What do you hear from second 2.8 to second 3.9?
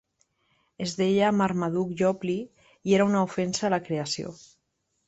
i era una ofensa a la